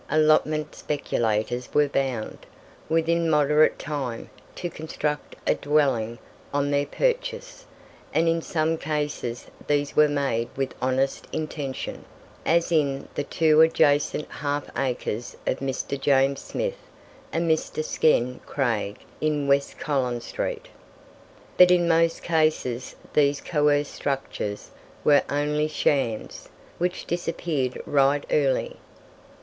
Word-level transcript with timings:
Allotment 0.09 0.73
speculators 0.73 1.71
were 1.75 1.87
bound, 1.87 2.47
within 2.89 3.29
moderate 3.29 3.77
time, 3.77 4.31
to 4.55 4.67
construct 4.67 5.35
a 5.45 5.53
"dwelling" 5.53 6.17
on 6.51 6.71
their 6.71 6.87
purchase, 6.87 7.67
and 8.11 8.27
in 8.27 8.41
some 8.41 8.79
cases 8.79 9.45
these 9.67 9.95
were 9.95 10.09
made 10.09 10.49
with 10.55 10.73
honest 10.81 11.27
intention, 11.31 12.03
as 12.47 12.71
in 12.71 13.07
the 13.13 13.23
two 13.23 13.61
adjacent 13.61 14.27
half 14.31 14.71
acres 14.75 15.37
of 15.45 15.59
Mr. 15.59 16.01
James 16.01 16.39
Smith 16.41 16.79
and 17.31 17.47
Mr. 17.47 17.85
Skene 17.85 18.39
Craig 18.47 18.97
in 19.21 19.47
west 19.47 19.77
Collins 19.77 20.23
street. 20.25 20.69
But 21.57 21.69
in 21.69 21.87
most 21.87 22.23
cases 22.23 22.95
these 23.13 23.39
coerced 23.39 23.93
structures 23.93 24.71
were 25.03 25.21
only 25.29 25.67
shams, 25.67 26.49
which 26.79 27.05
disappeared 27.05 27.79
right 27.85 28.25
early. 28.31 28.77